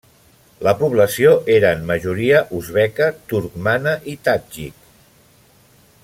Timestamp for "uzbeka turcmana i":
2.59-4.17